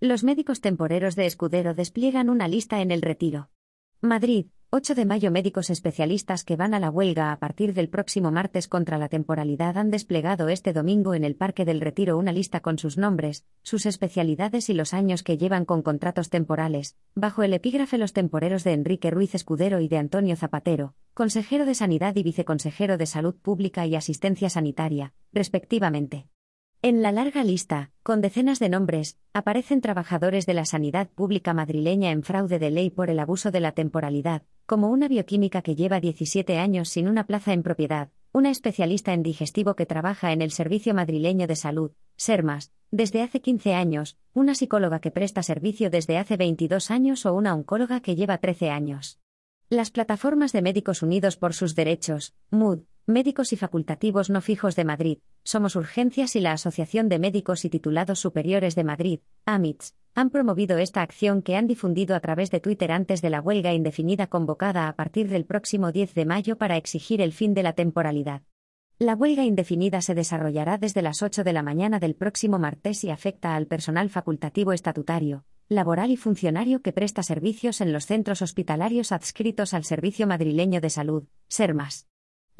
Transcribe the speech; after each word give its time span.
Los 0.00 0.22
médicos 0.22 0.60
temporeros 0.60 1.16
de 1.16 1.26
Escudero 1.26 1.74
despliegan 1.74 2.30
una 2.30 2.46
lista 2.46 2.80
en 2.82 2.92
el 2.92 3.02
retiro. 3.02 3.50
Madrid, 4.00 4.46
8 4.70 4.94
de 4.94 5.04
mayo 5.04 5.32
Médicos 5.32 5.70
especialistas 5.70 6.44
que 6.44 6.54
van 6.54 6.72
a 6.72 6.78
la 6.78 6.88
huelga 6.88 7.32
a 7.32 7.38
partir 7.40 7.74
del 7.74 7.88
próximo 7.88 8.30
martes 8.30 8.68
contra 8.68 8.96
la 8.96 9.08
temporalidad 9.08 9.76
han 9.76 9.90
desplegado 9.90 10.50
este 10.50 10.72
domingo 10.72 11.14
en 11.14 11.24
el 11.24 11.34
Parque 11.34 11.64
del 11.64 11.80
Retiro 11.80 12.16
una 12.16 12.30
lista 12.30 12.60
con 12.60 12.78
sus 12.78 12.96
nombres, 12.96 13.44
sus 13.64 13.86
especialidades 13.86 14.70
y 14.70 14.74
los 14.74 14.94
años 14.94 15.24
que 15.24 15.36
llevan 15.36 15.64
con 15.64 15.82
contratos 15.82 16.30
temporales, 16.30 16.96
bajo 17.16 17.42
el 17.42 17.52
epígrafe 17.52 17.98
Los 17.98 18.12
temporeros 18.12 18.62
de 18.62 18.74
Enrique 18.74 19.10
Ruiz 19.10 19.34
Escudero 19.34 19.80
y 19.80 19.88
de 19.88 19.98
Antonio 19.98 20.36
Zapatero, 20.36 20.94
consejero 21.12 21.66
de 21.66 21.74
Sanidad 21.74 22.14
y 22.14 22.22
viceconsejero 22.22 22.98
de 22.98 23.06
Salud 23.06 23.34
Pública 23.34 23.84
y 23.84 23.96
Asistencia 23.96 24.48
Sanitaria, 24.48 25.12
respectivamente. 25.32 26.28
En 26.80 27.02
la 27.02 27.10
larga 27.10 27.42
lista, 27.42 27.90
con 28.04 28.20
decenas 28.20 28.60
de 28.60 28.68
nombres, 28.68 29.18
aparecen 29.32 29.80
trabajadores 29.80 30.46
de 30.46 30.54
la 30.54 30.64
sanidad 30.64 31.08
pública 31.08 31.52
madrileña 31.52 32.12
en 32.12 32.22
fraude 32.22 32.60
de 32.60 32.70
ley 32.70 32.88
por 32.88 33.10
el 33.10 33.18
abuso 33.18 33.50
de 33.50 33.58
la 33.58 33.72
temporalidad, 33.72 34.42
como 34.64 34.88
una 34.88 35.08
bioquímica 35.08 35.60
que 35.60 35.74
lleva 35.74 35.98
17 35.98 36.56
años 36.56 36.88
sin 36.88 37.08
una 37.08 37.26
plaza 37.26 37.52
en 37.52 37.64
propiedad, 37.64 38.10
una 38.30 38.50
especialista 38.50 39.12
en 39.12 39.24
digestivo 39.24 39.74
que 39.74 39.86
trabaja 39.86 40.30
en 40.32 40.40
el 40.40 40.52
Servicio 40.52 40.94
Madrileño 40.94 41.48
de 41.48 41.56
Salud, 41.56 41.90
SERMAS, 42.16 42.70
desde 42.92 43.22
hace 43.22 43.40
15 43.40 43.74
años, 43.74 44.16
una 44.32 44.54
psicóloga 44.54 45.00
que 45.00 45.10
presta 45.10 45.42
servicio 45.42 45.90
desde 45.90 46.16
hace 46.16 46.36
22 46.36 46.92
años 46.92 47.26
o 47.26 47.34
una 47.34 47.54
oncóloga 47.54 47.98
que 47.98 48.14
lleva 48.14 48.38
13 48.38 48.70
años. 48.70 49.18
Las 49.68 49.90
plataformas 49.90 50.52
de 50.52 50.62
Médicos 50.62 51.02
Unidos 51.02 51.36
por 51.36 51.54
sus 51.54 51.74
Derechos, 51.74 52.36
MUD, 52.52 52.82
Médicos 53.10 53.54
y 53.54 53.56
Facultativos 53.56 54.28
No 54.28 54.42
Fijos 54.42 54.76
de 54.76 54.84
Madrid, 54.84 55.20
Somos 55.42 55.76
Urgencias 55.76 56.36
y 56.36 56.40
la 56.40 56.52
Asociación 56.52 57.08
de 57.08 57.18
Médicos 57.18 57.64
y 57.64 57.70
Titulados 57.70 58.20
Superiores 58.20 58.74
de 58.74 58.84
Madrid, 58.84 59.20
AMITS, 59.46 59.94
han 60.14 60.28
promovido 60.28 60.76
esta 60.76 61.00
acción 61.00 61.40
que 61.40 61.56
han 61.56 61.66
difundido 61.66 62.14
a 62.14 62.20
través 62.20 62.50
de 62.50 62.60
Twitter 62.60 62.92
antes 62.92 63.22
de 63.22 63.30
la 63.30 63.40
huelga 63.40 63.72
indefinida 63.72 64.26
convocada 64.26 64.88
a 64.88 64.94
partir 64.94 65.30
del 65.30 65.46
próximo 65.46 65.90
10 65.90 66.12
de 66.12 66.26
mayo 66.26 66.58
para 66.58 66.76
exigir 66.76 67.22
el 67.22 67.32
fin 67.32 67.54
de 67.54 67.62
la 67.62 67.72
temporalidad. 67.72 68.42
La 68.98 69.14
huelga 69.14 69.44
indefinida 69.44 70.02
se 70.02 70.14
desarrollará 70.14 70.76
desde 70.76 71.00
las 71.00 71.22
8 71.22 71.44
de 71.44 71.54
la 71.54 71.62
mañana 71.62 72.00
del 72.00 72.14
próximo 72.14 72.58
martes 72.58 73.04
y 73.04 73.10
afecta 73.10 73.56
al 73.56 73.66
personal 73.66 74.10
facultativo 74.10 74.74
estatutario, 74.74 75.46
laboral 75.70 76.10
y 76.10 76.18
funcionario 76.18 76.82
que 76.82 76.92
presta 76.92 77.22
servicios 77.22 77.80
en 77.80 77.90
los 77.94 78.04
centros 78.04 78.42
hospitalarios 78.42 79.12
adscritos 79.12 79.72
al 79.72 79.84
Servicio 79.84 80.26
Madrileño 80.26 80.82
de 80.82 80.90
Salud, 80.90 81.24
SERMAS. 81.48 82.06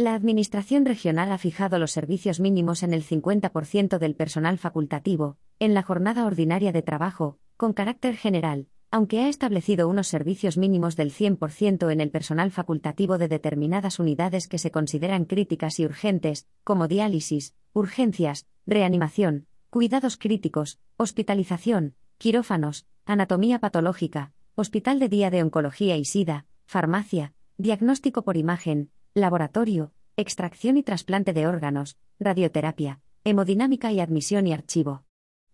La 0.00 0.14
Administración 0.14 0.84
regional 0.84 1.32
ha 1.32 1.38
fijado 1.38 1.80
los 1.80 1.90
servicios 1.90 2.38
mínimos 2.38 2.84
en 2.84 2.94
el 2.94 3.02
50% 3.02 3.98
del 3.98 4.14
personal 4.14 4.56
facultativo, 4.56 5.38
en 5.58 5.74
la 5.74 5.82
jornada 5.82 6.24
ordinaria 6.24 6.70
de 6.70 6.82
trabajo, 6.82 7.40
con 7.56 7.72
carácter 7.72 8.16
general, 8.16 8.68
aunque 8.92 9.18
ha 9.18 9.28
establecido 9.28 9.88
unos 9.88 10.06
servicios 10.06 10.56
mínimos 10.56 10.94
del 10.94 11.12
100% 11.12 11.90
en 11.90 12.00
el 12.00 12.12
personal 12.12 12.52
facultativo 12.52 13.18
de 13.18 13.26
determinadas 13.26 13.98
unidades 13.98 14.46
que 14.46 14.58
se 14.58 14.70
consideran 14.70 15.24
críticas 15.24 15.80
y 15.80 15.84
urgentes, 15.84 16.46
como 16.62 16.86
diálisis, 16.86 17.56
urgencias, 17.72 18.46
reanimación, 18.66 19.48
cuidados 19.68 20.16
críticos, 20.16 20.78
hospitalización, 20.96 21.96
quirófanos, 22.18 22.86
anatomía 23.04 23.58
patológica, 23.58 24.32
hospital 24.54 25.00
de 25.00 25.08
día 25.08 25.30
de 25.30 25.42
oncología 25.42 25.96
y 25.96 26.04
SIDA, 26.04 26.46
farmacia, 26.66 27.34
diagnóstico 27.56 28.22
por 28.22 28.36
imagen, 28.36 28.92
laboratorio, 29.14 29.92
extracción 30.16 30.76
y 30.76 30.82
trasplante 30.82 31.32
de 31.32 31.46
órganos, 31.46 31.96
radioterapia, 32.18 33.00
hemodinámica 33.24 33.92
y 33.92 34.00
admisión 34.00 34.46
y 34.46 34.52
archivo. 34.52 35.04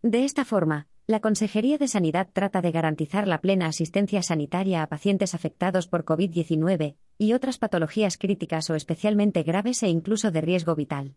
De 0.02 0.24
esta 0.24 0.44
forma, 0.44 0.88
la 1.06 1.20
Consejería 1.20 1.76
de 1.76 1.88
Sanidad 1.88 2.30
trata 2.32 2.62
de 2.62 2.72
garantizar 2.72 3.28
la 3.28 3.40
plena 3.40 3.66
asistencia 3.66 4.22
sanitaria 4.22 4.82
a 4.82 4.86
pacientes 4.86 5.34
afectados 5.34 5.86
por 5.86 6.04
COVID-19 6.04 6.96
y 7.18 7.32
otras 7.34 7.58
patologías 7.58 8.16
críticas 8.16 8.70
o 8.70 8.74
especialmente 8.74 9.42
graves 9.42 9.82
e 9.82 9.88
incluso 9.88 10.30
de 10.30 10.40
riesgo 10.40 10.74
vital. 10.74 11.16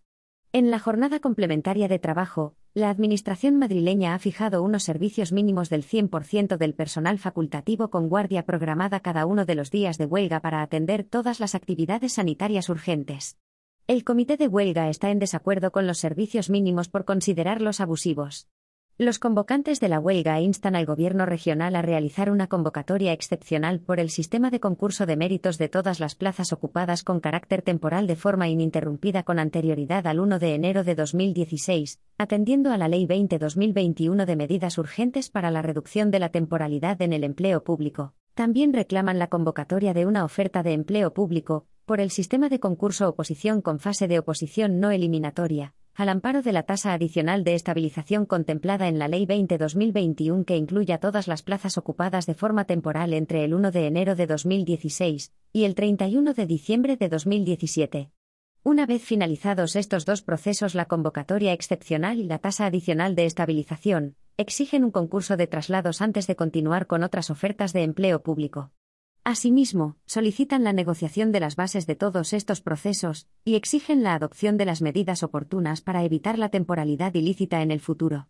En 0.51 0.71
la 0.71 0.79
jornada 0.79 1.19
complementaria 1.19 1.87
de 1.87 1.99
trabajo, 1.99 2.55
la 2.77 2.91
Administración 2.91 3.57
madrileña 3.57 4.13
ha 4.13 4.19
fijado 4.19 4.61
unos 4.61 4.83
servicios 4.83 5.31
mínimos 5.31 5.71
del 5.71 5.83
100% 5.83 6.57
del 6.57 6.75
personal 6.75 7.17
facultativo 7.17 7.89
con 7.89 8.07
guardia 8.07 8.45
programada 8.45 8.99
cada 8.99 9.25
uno 9.25 9.45
de 9.45 9.55
los 9.55 9.71
días 9.71 9.97
de 9.97 10.05
huelga 10.05 10.41
para 10.41 10.61
atender 10.61 11.03
todas 11.03 11.39
las 11.39 11.55
actividades 11.55 12.13
sanitarias 12.13 12.69
urgentes. 12.69 13.39
El 13.87 14.03
comité 14.03 14.37
de 14.37 14.47
huelga 14.47 14.89
está 14.89 15.09
en 15.09 15.17
desacuerdo 15.17 15.71
con 15.71 15.87
los 15.87 15.97
servicios 15.97 16.51
mínimos 16.51 16.87
por 16.87 17.03
considerarlos 17.03 17.81
abusivos. 17.81 18.47
Los 18.99 19.19
convocantes 19.19 19.79
de 19.79 19.89
la 19.89 19.99
huelga 19.99 20.41
instan 20.41 20.75
al 20.75 20.87
Gobierno 20.87 21.27
regional 21.27 21.75
a 21.75 21.83
realizar 21.83 22.31
una 22.31 22.47
convocatoria 22.47 23.13
excepcional 23.13 23.79
por 23.79 23.99
el 23.99 24.09
sistema 24.09 24.49
de 24.49 24.59
concurso 24.59 25.05
de 25.05 25.15
méritos 25.15 25.59
de 25.59 25.69
todas 25.69 25.99
las 25.99 26.15
plazas 26.15 26.51
ocupadas 26.51 27.03
con 27.03 27.19
carácter 27.19 27.61
temporal 27.61 28.07
de 28.07 28.15
forma 28.15 28.47
ininterrumpida 28.47 29.21
con 29.21 29.37
anterioridad 29.37 30.07
al 30.07 30.19
1 30.19 30.39
de 30.39 30.55
enero 30.55 30.83
de 30.83 30.95
2016, 30.95 31.99
atendiendo 32.17 32.71
a 32.71 32.77
la 32.79 32.87
Ley 32.87 33.05
20-2021 33.05 34.25
de 34.25 34.35
medidas 34.35 34.79
urgentes 34.79 35.29
para 35.29 35.51
la 35.51 35.61
reducción 35.61 36.09
de 36.09 36.17
la 36.17 36.29
temporalidad 36.29 36.99
en 37.03 37.13
el 37.13 37.23
empleo 37.23 37.63
público. 37.63 38.15
También 38.33 38.73
reclaman 38.73 39.19
la 39.19 39.27
convocatoria 39.27 39.93
de 39.93 40.07
una 40.07 40.25
oferta 40.25 40.63
de 40.63 40.73
empleo 40.73 41.13
público, 41.13 41.67
por 41.85 42.01
el 42.01 42.09
sistema 42.09 42.49
de 42.49 42.59
concurso 42.59 43.07
oposición 43.07 43.61
con 43.61 43.77
fase 43.77 44.07
de 44.07 44.17
oposición 44.17 44.79
no 44.79 44.89
eliminatoria, 44.89 45.75
al 45.97 46.09
amparo 46.09 46.43
de 46.43 46.51
la 46.51 46.61
tasa 46.61 46.93
adicional 46.93 47.43
de 47.43 47.55
estabilización 47.55 48.27
contemplada 48.27 48.87
en 48.87 48.99
la 48.99 49.07
Ley 49.07 49.25
20-2021 49.25 50.45
que 50.45 50.55
incluya 50.55 50.99
todas 50.99 51.27
las 51.27 51.41
plazas 51.41 51.79
ocupadas 51.79 52.27
de 52.27 52.35
forma 52.35 52.65
temporal 52.65 53.13
entre 53.13 53.43
el 53.43 53.55
1 53.55 53.71
de 53.71 53.87
enero 53.87 54.15
de 54.15 54.27
2016 54.27 55.33
y 55.53 55.63
el 55.63 55.73
31 55.73 56.35
de 56.35 56.45
diciembre 56.45 56.97
de 56.97 57.09
2017. 57.09 58.11
Una 58.61 58.85
vez 58.85 59.01
finalizados 59.01 59.75
estos 59.75 60.05
dos 60.05 60.21
procesos, 60.21 60.75
la 60.75 60.85
convocatoria 60.85 61.51
excepcional 61.51 62.19
y 62.19 62.25
la 62.25 62.37
tasa 62.37 62.67
adicional 62.67 63.15
de 63.15 63.25
estabilización, 63.25 64.17
exigen 64.37 64.83
un 64.83 64.91
concurso 64.91 65.35
de 65.35 65.47
traslados 65.47 66.03
antes 66.03 66.27
de 66.27 66.35
continuar 66.35 66.85
con 66.85 67.01
otras 67.01 67.31
ofertas 67.31 67.73
de 67.73 67.81
empleo 67.81 68.21
público. 68.21 68.71
Asimismo, 69.29 69.97
solicitan 70.05 70.63
la 70.63 70.71
negociación 70.71 71.33
de 71.33 71.41
las 71.41 71.57
bases 71.57 71.85
de 71.85 71.97
todos 71.97 72.31
estos 72.31 72.61
procesos 72.61 73.27
y 73.43 73.55
exigen 73.55 74.01
la 74.01 74.13
adopción 74.13 74.55
de 74.55 74.63
las 74.63 74.81
medidas 74.81 75.21
oportunas 75.21 75.81
para 75.81 76.05
evitar 76.05 76.39
la 76.39 76.47
temporalidad 76.47 77.13
ilícita 77.13 77.61
en 77.61 77.71
el 77.71 77.81
futuro. 77.81 78.25